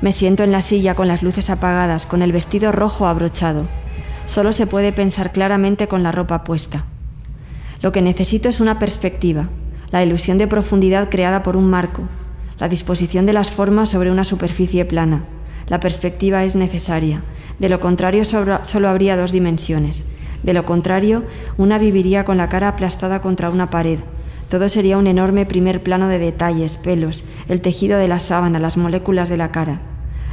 [0.01, 3.67] Me siento en la silla con las luces apagadas, con el vestido rojo abrochado.
[4.25, 6.85] Solo se puede pensar claramente con la ropa puesta.
[7.81, 9.49] Lo que necesito es una perspectiva,
[9.91, 12.01] la ilusión de profundidad creada por un marco,
[12.57, 15.25] la disposición de las formas sobre una superficie plana.
[15.67, 17.21] La perspectiva es necesaria.
[17.59, 20.09] De lo contrario, solo habría dos dimensiones.
[20.41, 21.23] De lo contrario,
[21.57, 23.99] una viviría con la cara aplastada contra una pared.
[24.53, 28.77] Todo sería un enorme primer plano de detalles, pelos, el tejido de la sábana, las
[28.77, 29.81] moléculas de la cara.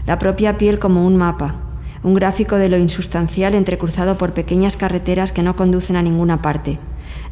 [0.06, 1.54] La propia piel como un mapa,
[2.02, 6.78] un gráfico de lo insustancial entrecruzado por pequeñas carreteras que no conducen a ninguna parte.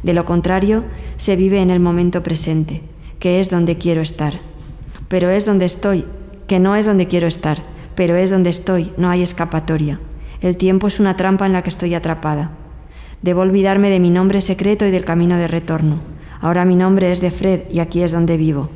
[0.01, 0.83] De lo contrario,
[1.17, 2.81] se vive en el momento presente,
[3.19, 4.39] que es donde quiero estar.
[5.09, 6.05] Pero es donde estoy,
[6.47, 7.61] que no es donde quiero estar,
[7.93, 9.99] pero es donde estoy, no hay escapatoria.
[10.41, 12.49] El tiempo es una trampa en la que estoy atrapada.
[13.21, 16.17] Debo olvidarme de mi nombre secreto y del camino de retorno.
[16.41, 18.69] Ahora mi nombre es de Fred y aquí es donde vivo.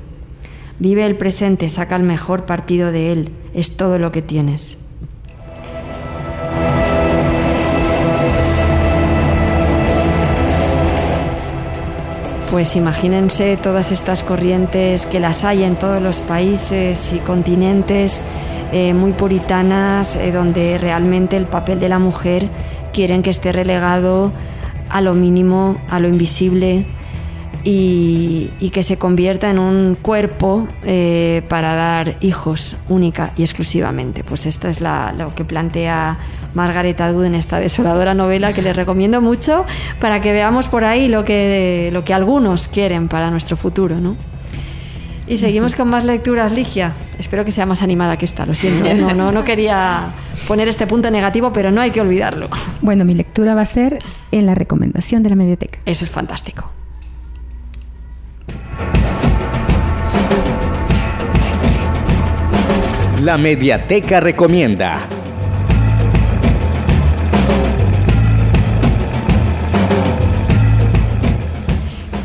[0.80, 4.78] Vive el presente, saca el mejor partido de él, es todo lo que tienes.
[12.52, 18.22] Pues imagínense todas estas corrientes que las hay en todos los países y continentes
[18.72, 22.48] eh, muy puritanas, eh, donde realmente el papel de la mujer
[22.92, 24.32] quieren que esté relegado
[24.90, 26.86] a lo mínimo, a lo invisible,
[27.64, 34.24] y, que se convierta en un cuerpo eh, para dar hijos única y exclusivamente.
[34.24, 36.18] Pues esta es lo que plantea
[36.56, 39.66] Margaret Atwood en esta desoladora novela que les recomiendo mucho
[40.00, 44.00] para que veamos por ahí lo que, lo que algunos quieren para nuestro futuro.
[44.00, 44.16] ¿no?
[45.28, 46.94] Y seguimos con más lecturas, Ligia.
[47.18, 48.94] Espero que sea más animada que esta, lo siento.
[48.94, 50.08] No, no, no quería
[50.48, 52.50] poner este punto negativo, pero no hay que olvidarlo.
[52.82, 54.00] Bueno, mi lectura va a ser
[54.32, 55.80] en la recomendación de la mediateca.
[55.86, 56.70] Eso es fantástico.
[63.24, 65.00] La Mediateca Recomienda.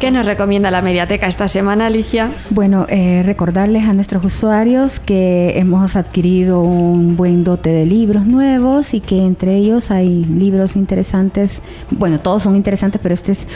[0.00, 2.32] ¿Qué nos recomienda la Mediateca esta semana, Alicia?
[2.50, 8.92] Bueno, eh, recordarles a nuestros usuarios que hemos adquirido un buen dote de libros nuevos
[8.92, 11.62] y que entre ellos hay libros interesantes.
[11.92, 13.46] Bueno, todos son interesantes, pero este es,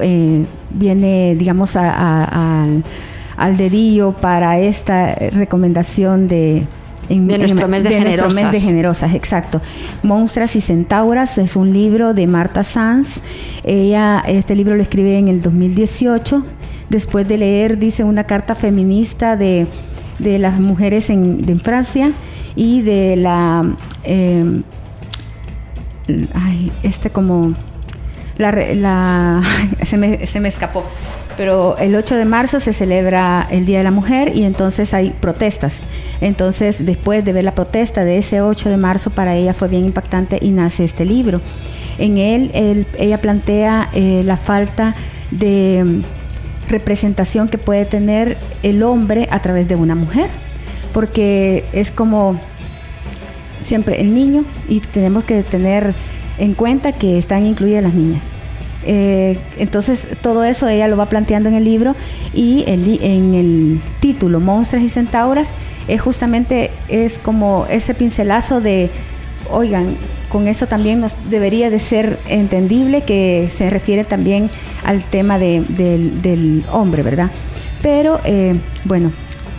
[0.00, 2.82] eh, viene, digamos, al,
[3.36, 6.66] al dedillo para esta recomendación de
[7.08, 8.42] en, de nuestro mes de, generosas.
[8.42, 9.60] mes de generosas, exacto.
[10.02, 13.22] Monstras y Centauras es un libro de Marta Sanz.
[13.64, 16.44] Ella, este libro lo escribe en el 2018.
[16.88, 19.66] Después de leer, dice, una carta feminista de,
[20.18, 22.12] las mujeres en, Francia
[22.56, 23.64] y de la...
[24.04, 24.62] Eh,
[26.34, 27.54] ay, este como...
[28.36, 29.42] La, la
[29.82, 30.84] se, me, se me escapó
[31.38, 35.10] pero el 8 de marzo se celebra el Día de la Mujer y entonces hay
[35.10, 35.76] protestas.
[36.20, 39.84] Entonces, después de ver la protesta de ese 8 de marzo, para ella fue bien
[39.84, 41.40] impactante y nace este libro.
[41.96, 44.96] En él, ella plantea eh, la falta
[45.30, 50.30] de mm, representación que puede tener el hombre a través de una mujer,
[50.92, 52.40] porque es como
[53.60, 55.94] siempre el niño y tenemos que tener
[56.38, 58.24] en cuenta que están incluidas las niñas.
[58.90, 61.94] Eh, entonces todo eso ella lo va planteando en el libro
[62.32, 65.52] y en el título Monstruos y Centauras
[65.88, 68.90] es justamente es como ese pincelazo de,
[69.50, 69.94] oigan,
[70.30, 74.50] con eso también nos debería de ser entendible que se refiere también
[74.84, 77.30] al tema del hombre, ¿verdad?
[77.82, 79.12] Pero eh, bueno,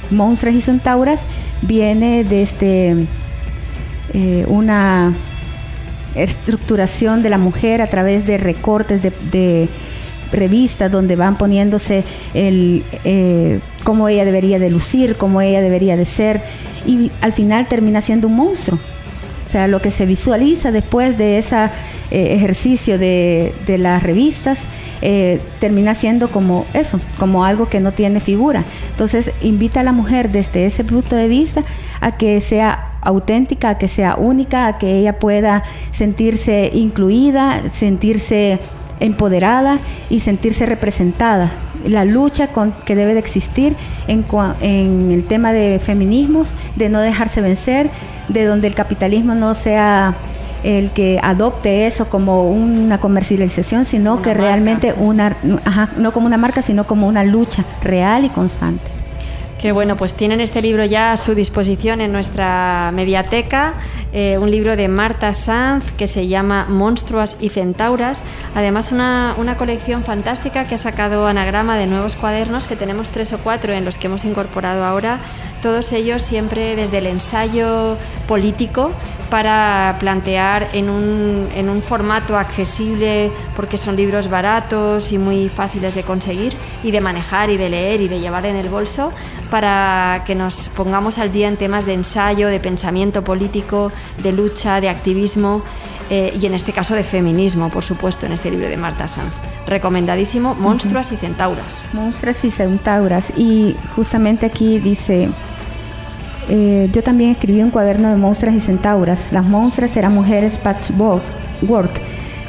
[0.10, 1.22] Monstruos y Centauras
[1.62, 2.96] viene desde este,
[4.14, 5.14] eh, una
[6.16, 9.68] estructuración de la mujer a través de recortes de,
[10.32, 12.04] revistas donde van poniéndose
[12.36, 16.44] el eh, cómo ella debería de lucir, cómo ella debería de ser
[16.86, 18.78] y al final termina siendo un monstruo.
[19.50, 21.56] O sea, lo que se visualiza después de ese
[22.12, 24.66] eh, ejercicio de, de, las revistas
[25.02, 28.64] eh, termina siendo como eso, como algo que no tiene figura.
[28.92, 31.64] Entonces, invita a la mujer desde ese punto de vista
[32.00, 38.60] a que sea auténtica, a que sea única, a que ella pueda sentirse incluida, sentirse
[39.00, 39.80] empoderada
[40.12, 41.50] y sentirse representada.
[41.86, 43.76] La lucha con, que debe de existir
[44.08, 44.26] en,
[44.62, 47.90] en el tema de feminismos, de no dejarse vencer,
[48.28, 50.16] de donde el capitalismo no sea
[50.64, 55.38] el que adopte eso como una comercialización, sino que realmente una,
[55.98, 58.99] no como una marca, sino como una lucha real y constante.
[59.60, 63.74] Qué bueno, pues tienen este libro ya a su disposición en nuestra mediateca,
[64.14, 68.24] eh, un libro de Marta Sanz que se llama Monstruas y Centauras,
[68.56, 73.34] además una, una, colección fantástica que ha sacado Anagrama de nuevos cuadernos, que tenemos tres
[73.34, 75.20] o cuatro en los que hemos incorporado ahora,
[75.62, 77.98] todos ellos siempre desde el ensayo
[78.30, 78.94] político
[79.30, 85.96] para plantear en un, en un formato accesible, porque son libros baratos y muy fáciles
[85.96, 86.54] de conseguir
[86.84, 89.12] y de manejar y de leer y de llevar en el bolso,
[89.50, 94.82] para que nos pongamos al día en temas de ensayo, de pensamiento político, de lucha,
[94.82, 95.64] de activismo
[96.10, 99.32] eh, y en este caso de feminismo, por supuesto, en este libro de Marta Sanz.
[99.68, 101.88] Recomendadísimo, Monstruas y Centauras.
[101.94, 103.32] Monstruas y Centauras.
[103.38, 105.30] Y justamente aquí dice,
[106.50, 109.28] eh, yo también escribí un cuaderno de monstruas y centauras.
[109.32, 111.22] Las monstruas eran mujeres patchwork,
[111.68, 112.02] work,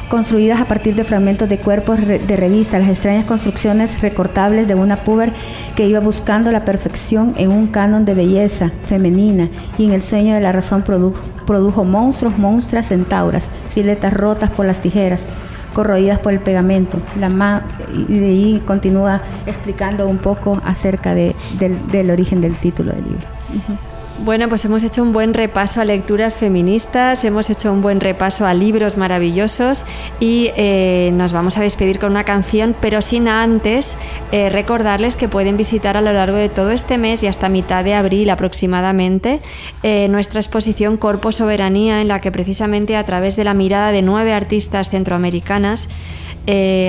[0.09, 4.97] construidas a partir de fragmentos de cuerpos de revista, las extrañas construcciones recortables de una
[4.97, 5.33] puber
[5.77, 9.49] que iba buscando la perfección en un canon de belleza femenina
[9.79, 14.67] y en el sueño de la razón produjo, produjo monstruos, monstruas, centauras, siluetas rotas por
[14.67, 15.25] las tijeras,
[15.75, 16.99] corroídas por el pegamento.
[17.19, 17.63] La
[18.09, 23.27] y de ahí continúa explicando un poco acerca del, del, origen del título del libro.
[24.23, 28.45] Bueno, pues hemos hecho un buen repaso a lecturas feministas, hemos hecho un buen repaso
[28.45, 29.87] a libros maravillosos
[30.21, 33.97] y eh, nos vamos a despedir con una canción, pero sin antes
[34.31, 37.83] eh, recordarles que pueden visitar a lo largo de todo este mes y hasta mitad
[37.83, 39.41] de abril aproximadamente
[39.83, 44.03] eh, nuestra exposición Corpo Soberanía, en la que precisamente a través de la mirada de
[44.03, 45.89] nueve artistas centroamericanas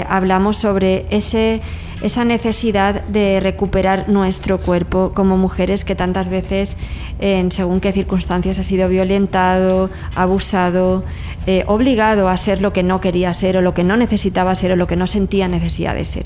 [0.07, 1.61] hablamos sobre ese
[2.01, 6.75] esa necesidad de recuperar nuestro cuerpo como mujeres que tantas veces,
[7.19, 11.03] en según qué circunstancias, ha sido violentado, abusado,
[11.47, 14.71] eh, obligado a ser lo que no quería ser o lo que no necesitaba ser
[14.71, 16.23] o lo que no sentía necesidad de ser.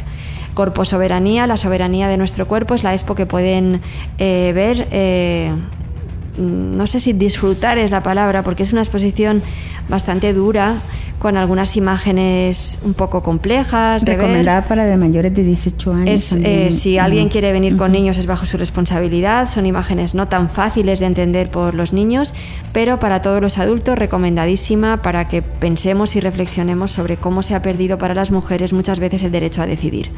[0.54, 3.82] Corpo Soberanía, la soberanía de nuestro cuerpo, es la expo que pueden
[4.18, 4.88] eh, ver.
[4.92, 5.52] Eh,
[6.38, 9.42] no sé si disfrutar es la palabra, porque es una exposición
[9.88, 10.82] bastante dura,
[11.20, 14.04] con algunas imágenes un poco complejas.
[14.04, 16.32] Recomendada para de mayores de 18 años.
[16.34, 20.50] Eh, si alguien quiere venir con niños es bajo su responsabilidad, son imágenes no tan
[20.50, 22.34] fáciles de entender por los niños,
[22.74, 27.62] pero para todos los adultos recomendadísima para que pensemos y reflexionemos sobre cómo se ha
[27.62, 30.12] perdido para las mujeres muchas veces el derecho a decidir.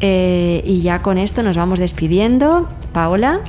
[0.00, 2.68] Eh, y ya con esto nos vamos despidiendo.
[2.92, 3.40] Paola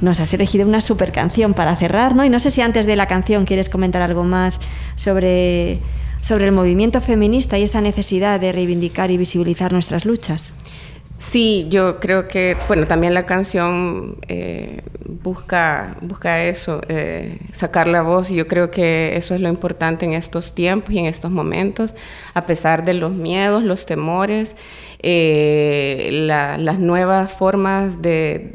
[0.00, 2.24] nos has elegido una super canción para cerrar, ¿no?
[2.24, 4.58] Y no sé si antes de la canción quieres comentar algo más
[4.96, 5.80] sobre
[6.26, 10.54] sobre el movimiento feminista y esa necesidad de reivindicar y visibilizar nuestras luchas.
[11.18, 14.82] Sí, yo creo que, bueno, también la canción eh,
[15.22, 20.04] busca, busca eso, eh, sacar la voz, y yo creo que eso es lo importante
[20.04, 21.94] en estos tiempos y en estos momentos,
[22.34, 24.56] a pesar de los miedos, los temores,
[24.98, 28.50] eh, las nuevas formas de,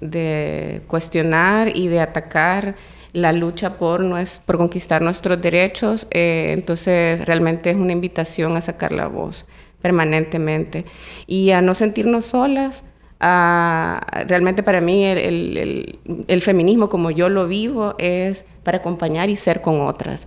[0.00, 2.76] de cuestionar y de atacar
[3.12, 4.02] la lucha por,
[4.46, 6.06] por conquistar nuestros derechos.
[6.10, 9.46] Eh, entonces, realmente es una invitación a sacar la voz
[9.80, 10.84] permanentemente
[11.26, 12.84] y a no sentirnos solas.
[13.20, 19.80] realmente para mí el, feminismo como yo lo vivo es para acompañar y ser con
[19.80, 20.26] otras.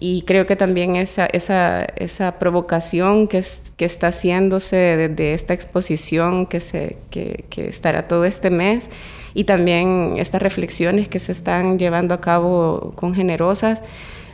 [0.00, 3.42] Y creo que también esa, esa, esa provocación que,
[3.76, 8.90] que está haciéndose desde esta exposición que, se, que estará todo este mes
[9.34, 13.82] y también estas reflexiones que se están llevando a cabo con generosas,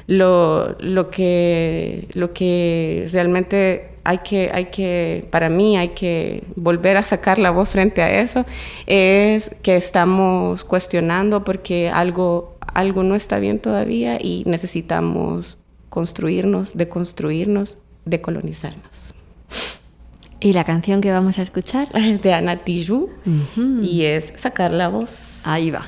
[0.07, 6.97] lo, lo, que, lo que realmente hay que, hay que, para mí hay que volver
[6.97, 8.45] a sacar la voz frente a eso,
[8.87, 17.79] es que estamos cuestionando porque algo, algo no está bien todavía y necesitamos construirnos, deconstruirnos,
[18.05, 19.15] decolonizarnos.
[20.41, 21.91] ¿Y la canción que vamos a escuchar?
[22.23, 23.11] De Ana Tijoux
[23.83, 25.43] y es Sacar la voz.
[25.45, 25.83] Ahí va.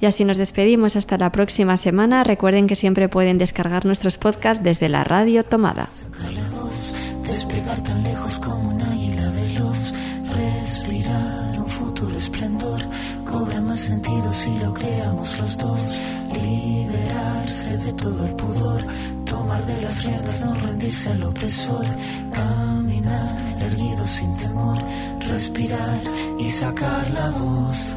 [0.00, 2.24] Y así nos despedimos hasta la próxima semana.
[2.24, 5.86] Recuerden que siempre pueden descargar nuestros podcasts desde la radio tomada.
[5.86, 6.92] Sacar la voz,
[7.26, 9.92] despegar tan lejos como un águila veloz,
[10.34, 12.82] respirar un futuro esplendor,
[13.24, 15.94] cobra más sentido si lo creamos los dos,
[16.32, 18.84] liberarse de todo el pudor,
[19.24, 21.86] tomar de las riendas, no rendirse al opresor,
[22.32, 24.78] caminar erguido sin temor,
[25.20, 26.00] respirar
[26.38, 27.96] y sacar la voz.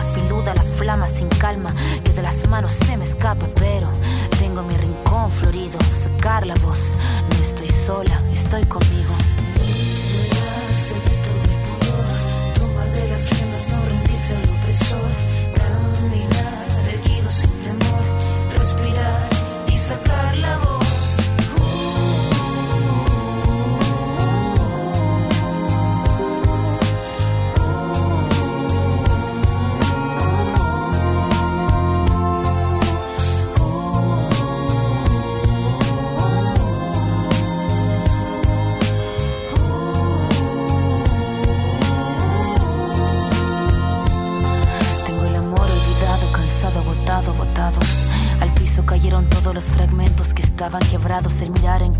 [0.81, 1.73] filuda la flama sin calma
[2.03, 3.89] que de las manos se me escapa, pero
[4.39, 5.79] tengo mi rincón florido.
[5.91, 6.97] Sacar la voz,
[7.29, 9.13] no estoy sola, estoy conmigo.
[9.55, 15.30] Liberarse de todo el pudor, tomar de las riendas, no rendirse al opresor.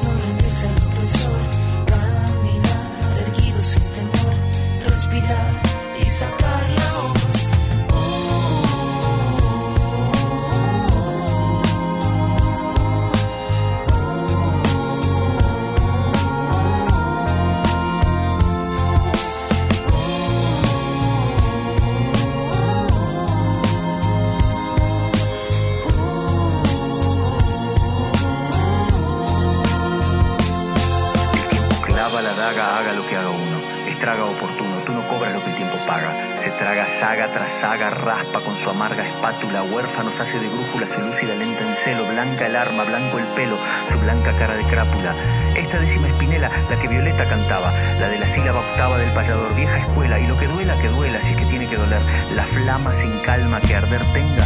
[0.00, 0.33] De las
[50.84, 52.02] que duela, si es que tiene que doler.
[52.34, 54.44] La flama sin calma, que arder tenga,